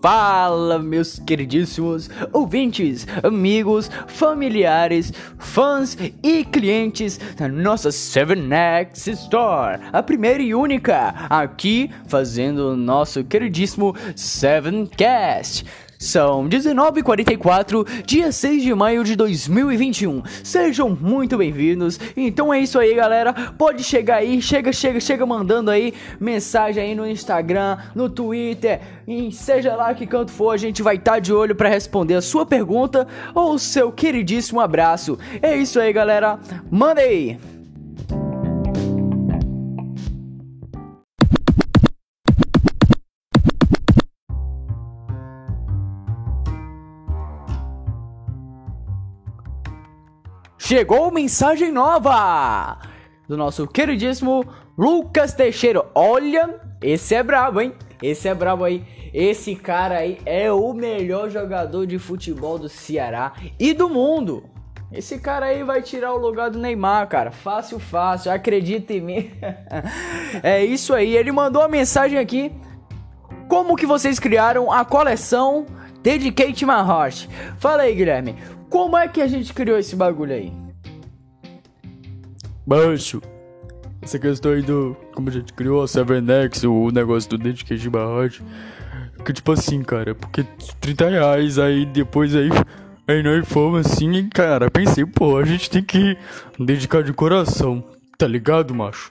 [0.00, 10.40] Fala, meus queridíssimos ouvintes, amigos, familiares, fãs e clientes da nossa 7X Store, a primeira
[10.40, 15.64] e única, aqui fazendo o nosso queridíssimo 7Cast.
[15.98, 20.22] São 19h44, dia 6 de maio de 2021.
[20.44, 21.98] Sejam muito bem-vindos.
[22.16, 23.32] Então é isso aí, galera.
[23.32, 29.32] Pode chegar aí, chega, chega, chega mandando aí mensagem aí no Instagram, no Twitter, em
[29.32, 32.22] seja lá que canto for, a gente vai estar tá de olho para responder a
[32.22, 35.18] sua pergunta ou o seu queridíssimo abraço.
[35.42, 36.38] É isso aí, galera.
[36.70, 37.57] Manda aí.
[50.68, 52.76] Chegou mensagem nova
[53.26, 54.44] do nosso queridíssimo
[54.76, 55.82] Lucas Teixeira.
[55.94, 57.72] Olha, esse é brabo, hein?
[58.02, 58.84] Esse é brabo aí.
[59.14, 64.44] Esse cara aí é o melhor jogador de futebol do Ceará e do mundo.
[64.92, 67.30] Esse cara aí vai tirar o lugar do Neymar, cara.
[67.30, 68.30] Fácil, fácil.
[68.30, 69.30] Acredita em mim.
[70.44, 71.16] é isso aí.
[71.16, 72.52] Ele mandou uma mensagem aqui.
[73.48, 75.64] Como que vocês criaram a coleção
[76.02, 77.26] Dedicate My Heart?
[77.58, 78.57] Fala aí, Guilherme.
[78.68, 80.52] Como é que a gente criou esse bagulho aí?
[82.66, 83.22] Baixo.
[84.02, 84.96] Essa questão aí do.
[85.14, 88.42] Como a gente criou a 7X, o negócio do Dedication Barrage.
[89.24, 90.44] Que tipo assim, cara, porque
[90.80, 92.50] 30 reais aí depois aí.
[93.06, 96.16] Aí nós fomos assim, cara, pensei, pô, a gente tem que
[96.58, 97.82] dedicar de coração,
[98.18, 99.10] tá ligado, macho?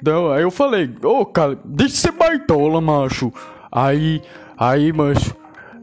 [0.00, 3.32] Então, aí eu falei, ô, oh, cara, deixa de ser baitola, macho.
[3.72, 4.22] Aí,
[4.56, 5.34] aí, macho,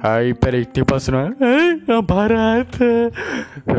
[0.03, 1.35] Aí, peraí, tem passando.
[1.39, 3.11] Ai, a barata.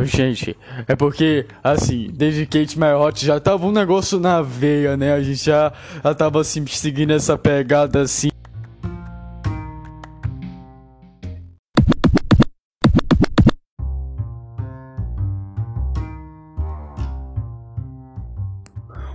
[0.05, 0.57] Gente,
[0.87, 5.13] é porque, assim, desde Kate My Hot já tava um negócio na veia, né?
[5.13, 5.73] A gente já,
[6.03, 8.32] já tava assim, seguindo essa pegada assim.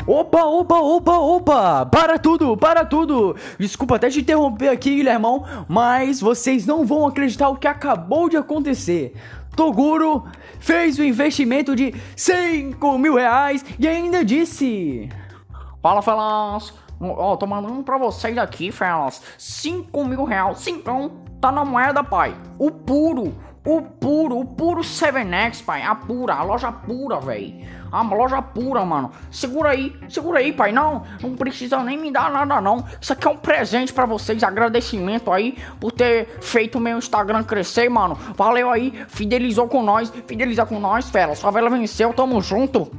[0.08, 1.86] Opa, opa, opa, opa!
[1.86, 3.36] Para tudo, para tudo!
[3.60, 8.38] Desculpa até te interromper aqui, Guilhermão, mas vocês não vão acreditar o que acabou de
[8.38, 9.14] acontecer.
[9.54, 10.24] Toguro
[10.62, 15.10] fez o um investimento de 5 mil reais e ainda disse:
[15.82, 16.74] Fala, Felas!
[17.02, 19.22] Ó, oh, tô mandando pra vocês aqui, Felas.
[19.38, 20.60] 5 mil reais.
[20.60, 22.34] Cincão tá na moeda, pai.
[22.58, 23.36] O puro,
[23.68, 25.84] o puro, o puro 7X, pai.
[25.84, 27.68] A pura, a loja pura, velho.
[27.92, 29.12] A loja pura, mano.
[29.30, 30.72] Segura aí, segura aí, pai.
[30.72, 32.86] Não, não precisa nem me dar nada, não.
[33.02, 34.42] Isso aqui é um presente para vocês.
[34.42, 38.18] Agradecimento aí por ter feito meu Instagram crescer, mano.
[38.38, 40.10] Valeu aí, fidelizou com nós.
[40.26, 41.36] Fideliza com nós, fera.
[41.36, 42.90] Sua vela venceu, tamo junto.